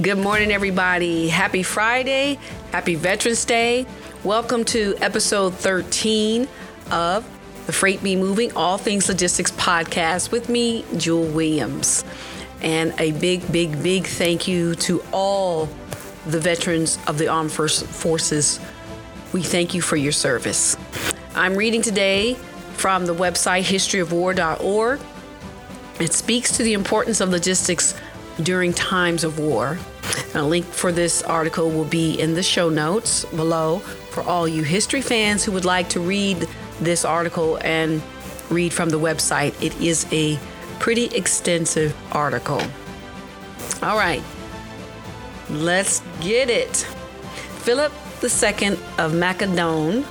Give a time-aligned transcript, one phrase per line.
[0.00, 1.28] Good morning, everybody.
[1.28, 2.38] Happy Friday.
[2.72, 3.84] Happy Veterans Day.
[4.24, 6.48] Welcome to episode 13
[6.90, 7.28] of
[7.66, 12.02] the Freight Be Moving All Things Logistics podcast with me, Jewel Williams.
[12.62, 15.68] And a big, big, big thank you to all
[16.24, 18.58] the veterans of the Armed Forces.
[19.34, 20.78] We thank you for your service.
[21.34, 22.34] I'm reading today
[22.72, 25.00] from the website historyofwar.org.
[25.98, 27.92] It speaks to the importance of logistics
[28.40, 29.78] during times of war.
[30.34, 33.78] A link for this article will be in the show notes below
[34.10, 36.48] for all you history fans who would like to read
[36.80, 38.02] this article and
[38.48, 39.60] read from the website.
[39.62, 40.38] It is a
[40.78, 42.60] pretty extensive article.
[43.82, 44.22] All right,
[45.48, 46.76] let's get it.
[47.58, 50.02] Philip II of Macedon,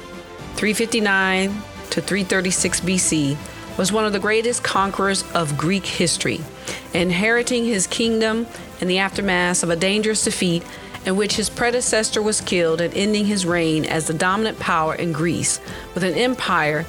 [0.55, 1.49] 359
[1.89, 3.37] to 336 BC,
[3.77, 6.41] was one of the greatest conquerors of Greek history,
[6.93, 8.47] inheriting his kingdom
[8.81, 10.63] in the aftermath of a dangerous defeat
[11.05, 15.11] in which his predecessor was killed and ending his reign as the dominant power in
[15.11, 15.59] Greece,
[15.93, 16.85] with an empire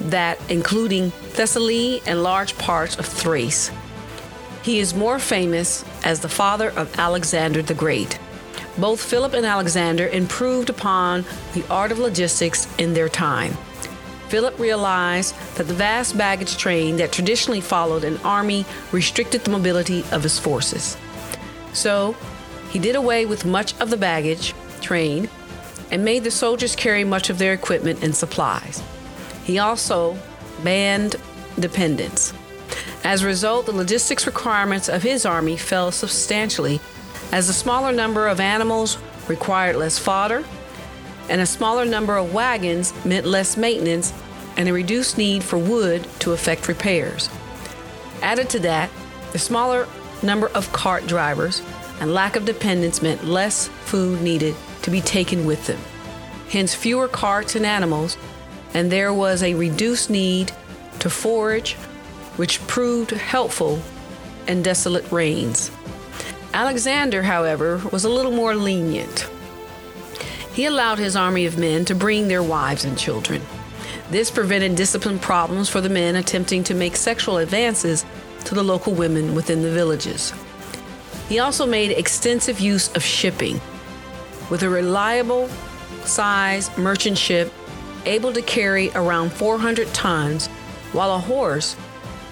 [0.00, 3.70] that including Thessaly and large parts of Thrace.
[4.62, 8.18] He is more famous as the father of Alexander the Great.
[8.76, 13.56] Both Philip and Alexander improved upon the art of logistics in their time.
[14.34, 20.04] Philip realized that the vast baggage train that traditionally followed an army restricted the mobility
[20.10, 20.96] of his forces.
[21.72, 22.16] So,
[22.70, 25.28] he did away with much of the baggage train
[25.92, 28.82] and made the soldiers carry much of their equipment and supplies.
[29.44, 30.18] He also
[30.64, 31.14] banned
[31.60, 32.32] dependents.
[33.04, 36.80] As a result, the logistics requirements of his army fell substantially
[37.30, 40.42] as a smaller number of animals required less fodder,
[41.28, 44.12] and a smaller number of wagons meant less maintenance
[44.56, 47.28] and a reduced need for wood to effect repairs.
[48.22, 48.90] Added to that,
[49.32, 49.86] the smaller
[50.22, 51.62] number of cart drivers
[52.00, 55.80] and lack of dependents meant less food needed to be taken with them.
[56.48, 58.16] Hence, fewer carts and animals,
[58.74, 60.52] and there was a reduced need
[61.00, 61.74] to forage,
[62.36, 63.80] which proved helpful
[64.46, 65.70] in desolate rains.
[66.52, 69.28] Alexander, however, was a little more lenient.
[70.52, 73.42] He allowed his army of men to bring their wives and children.
[74.10, 78.04] This prevented discipline problems for the men attempting to make sexual advances
[78.44, 80.32] to the local women within the villages.
[81.28, 83.60] He also made extensive use of shipping.
[84.50, 85.48] With a reliable
[86.04, 87.52] size merchant ship
[88.04, 90.48] able to carry around 400 tons,
[90.92, 91.74] while a horse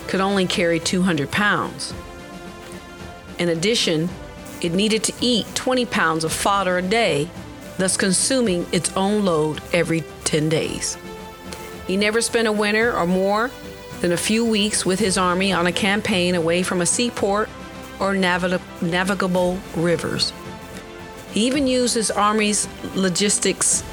[0.08, 1.94] could only carry 200 pounds.
[3.38, 4.10] In addition,
[4.60, 7.30] it needed to eat 20 pounds of fodder a day,
[7.78, 10.98] thus consuming its own load every 10 days.
[11.92, 13.50] He never spent a winter or more
[14.00, 17.50] than a few weeks with his army on a campaign away from a seaport
[18.00, 20.32] or navigable rivers.
[21.32, 23.84] He even used his army's logistics.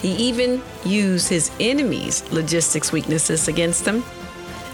[0.00, 4.02] He even used his enemy's logistics weaknesses against them,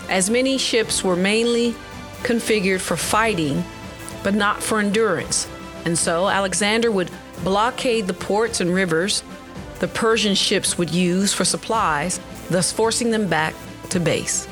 [0.08, 1.74] as many ships were mainly
[2.22, 3.62] configured for fighting,
[4.22, 5.46] but not for endurance.
[5.84, 7.10] And so Alexander would
[7.44, 9.22] blockade the ports and rivers
[9.80, 13.54] the Persian ships would use for supplies, thus forcing them back
[13.90, 14.48] to base.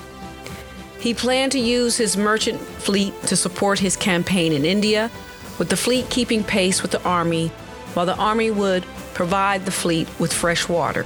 [1.01, 5.11] He planned to use his merchant fleet to support his campaign in India,
[5.59, 7.49] with the fleet keeping pace with the army,
[7.95, 8.85] while the army would
[9.15, 11.05] provide the fleet with fresh water.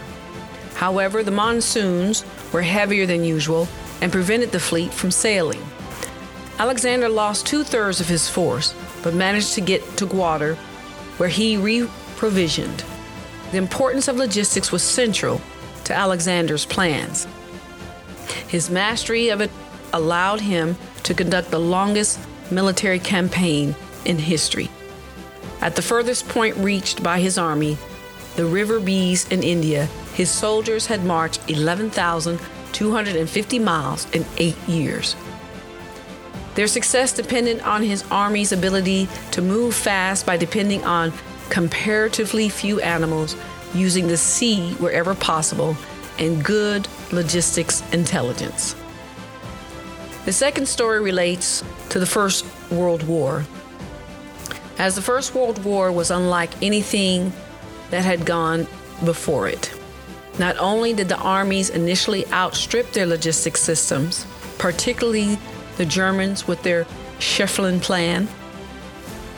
[0.74, 3.68] However, the monsoons were heavier than usual
[4.00, 5.62] and prevented the fleet from sailing.
[6.58, 10.56] Alexander lost two thirds of his force, but managed to get to Gwadar,
[11.18, 12.84] where he reprovisioned.
[13.50, 15.40] The importance of logistics was central
[15.84, 17.26] to Alexander's plans.
[18.46, 19.50] His mastery of it
[19.92, 22.20] allowed him to conduct the longest
[22.50, 23.74] military campaign
[24.04, 24.70] in history.
[25.60, 27.76] At the furthest point reached by his army,
[28.36, 35.16] the River Beas in India, his soldiers had marched 11,250 miles in eight years.
[36.54, 41.12] Their success depended on his army's ability to move fast by depending on
[41.50, 43.36] comparatively few animals,
[43.74, 45.76] using the sea wherever possible,
[46.18, 48.74] and good logistics intelligence.
[50.24, 53.44] The second story relates to the First World War.
[54.78, 57.32] As the First World War was unlike anything
[57.90, 58.66] that had gone
[59.04, 59.72] before it.
[60.38, 64.26] Not only did the armies initially outstrip their logistics systems,
[64.58, 65.38] particularly
[65.76, 66.84] the Germans with their
[67.18, 68.28] Schlieffen Plan,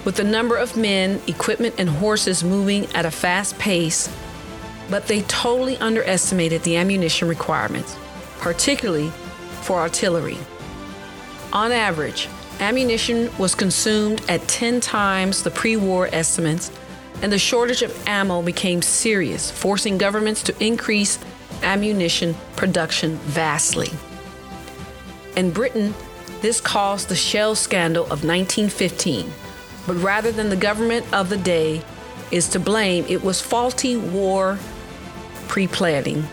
[0.04, 4.14] with the number of men, equipment, and horses moving at a fast pace,
[4.90, 7.96] but they totally underestimated the ammunition requirements,
[8.38, 9.10] particularly
[9.62, 10.38] for artillery.
[11.52, 12.28] On average,
[12.60, 16.70] ammunition was consumed at 10 times the pre war estimates,
[17.22, 21.18] and the shortage of ammo became serious, forcing governments to increase
[21.62, 23.90] ammunition production vastly.
[25.36, 25.94] In Britain,
[26.40, 29.30] this caused the shell scandal of 1915.
[29.86, 31.82] But rather than the government of the day
[32.30, 34.58] is to blame, it was faulty war
[35.48, 36.24] pre planning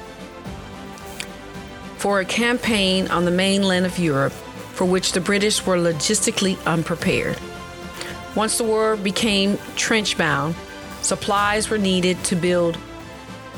[1.98, 4.32] for a campaign on the mainland of Europe
[4.74, 7.38] for which the British were logistically unprepared.
[8.36, 10.56] Once the war became trench bound,
[11.02, 12.78] supplies were needed to build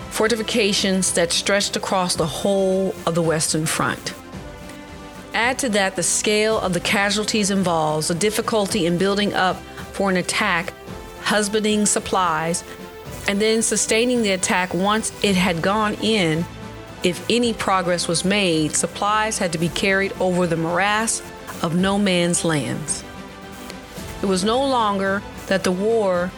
[0.10, 4.16] fortifications that stretched across the whole of the Western Front.
[5.36, 9.58] Add to that the scale of the casualties involved, the difficulty in building up
[9.92, 10.74] for an attack,
[11.22, 12.64] husbanding supplies,
[13.28, 16.46] and then sustaining the attack once it had gone in.
[17.04, 21.22] If any progress was made, supplies had to be carried over the morass
[21.64, 23.04] of no man's lands.
[24.22, 26.32] It was no longer that the war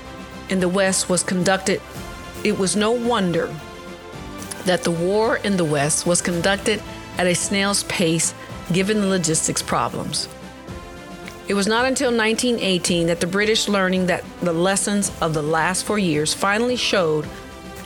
[0.50, 1.82] in the West was conducted,
[2.44, 3.54] it was no wonder
[4.66, 6.82] that the war in the West was conducted
[7.18, 8.34] at a snail's pace
[8.72, 10.28] given the logistics problems.
[11.46, 15.86] It was not until 1918 that the British, learning that the lessons of the last
[15.86, 17.26] four years, finally showed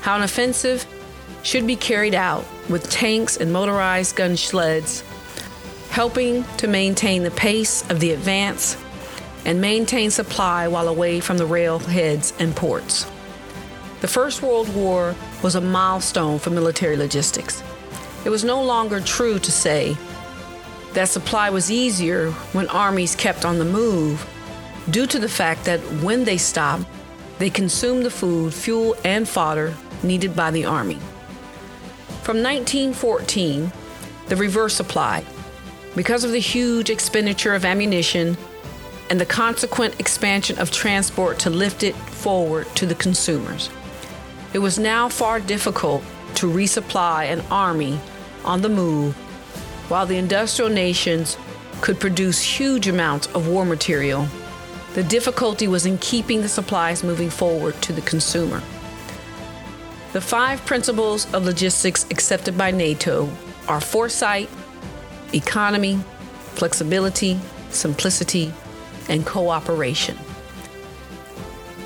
[0.02, 0.86] how an offensive
[1.42, 5.04] should be carried out with tanks and motorized gun sleds,
[5.90, 8.78] helping to maintain the pace of the advance
[9.44, 13.10] and maintain supply while away from the railheads and ports.
[14.02, 17.64] The First World War was a milestone for military logistics.
[18.24, 19.98] It was no longer true to say
[20.94, 24.28] that supply was easier when armies kept on the move
[24.90, 26.86] due to the fact that when they stopped,
[27.40, 31.00] they consumed the food, fuel, and fodder needed by the army.
[32.24, 33.72] From 1914,
[34.28, 35.26] the reverse applied.
[35.96, 38.38] Because of the huge expenditure of ammunition
[39.10, 43.70] and the consequent expansion of transport to lift it forward to the consumers,
[44.54, 46.04] it was now far difficult
[46.36, 48.00] to resupply an army
[48.44, 49.16] on the move
[49.90, 51.38] while the industrial nations
[51.82, 54.28] could produce huge amounts of war material,
[54.94, 58.62] the difficulty was in keeping the supplies moving forward to the consumer.
[60.14, 63.30] The five principles of logistics accepted by NATO
[63.68, 64.50] are foresight,
[65.34, 66.00] economy,
[66.56, 68.52] flexibility, simplicity,
[69.10, 70.18] and cooperation.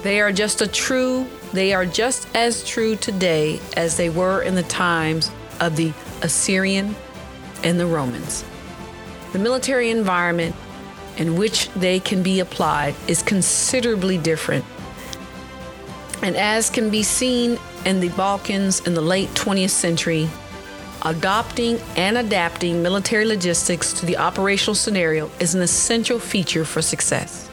[0.03, 4.55] They are just a true, they are just as true today as they were in
[4.55, 6.95] the times of the Assyrian
[7.63, 8.43] and the Romans.
[9.33, 10.55] The military environment
[11.17, 14.65] in which they can be applied is considerably different.
[16.21, 20.29] And as can be seen in the Balkans in the late 20th century,
[21.03, 27.49] adopting and adapting military logistics to the operational scenario is an essential feature for success.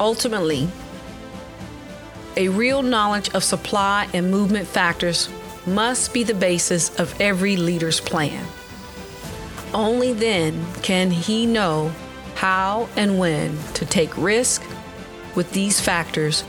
[0.00, 0.68] Ultimately,
[2.36, 5.28] a real knowledge of supply and movement factors
[5.66, 8.46] must be the basis of every leader's plan.
[9.74, 11.92] Only then can he know
[12.36, 14.62] how and when to take risk
[15.34, 16.44] with these factors,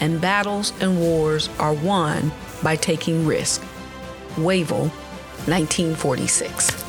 [0.00, 3.62] and battles and wars are won by taking risk.
[4.36, 4.88] Wavell,
[5.46, 6.84] 1946.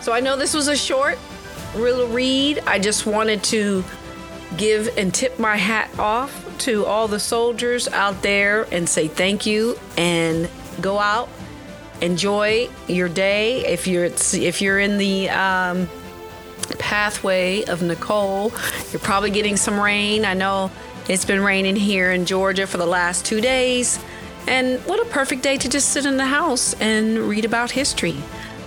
[0.00, 1.18] So I know this was a short
[1.74, 2.60] little read.
[2.66, 3.84] I just wanted to
[4.56, 9.46] give and tip my hat off to all the soldiers out there and say thank
[9.46, 10.48] you and
[10.80, 11.28] go out
[12.00, 13.64] enjoy your day.
[13.66, 15.88] If you're if you're in the um,
[16.78, 18.52] pathway of Nicole
[18.92, 20.24] you're probably getting some rain.
[20.24, 20.70] I know
[21.08, 23.98] it's been raining here in Georgia for the last two days.
[24.46, 28.16] And what a perfect day to just sit in the house and read about history.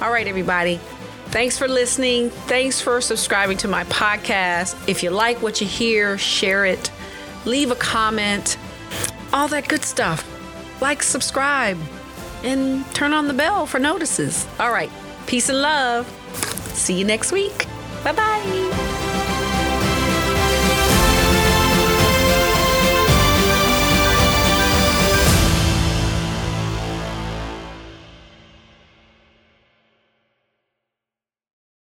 [0.02, 0.80] All right everybody.
[1.28, 2.30] Thanks for listening.
[2.30, 4.76] Thanks for subscribing to my podcast.
[4.88, 6.90] If you like what you hear, share it
[7.48, 8.58] leave a comment,
[9.34, 10.24] all that good stuff.
[10.82, 11.80] Like, subscribe,
[12.44, 14.46] and turn on the bell for notices.
[14.60, 14.92] All right,
[15.26, 16.08] peace and love.
[16.74, 17.66] See you next week.
[18.04, 19.07] Bye bye.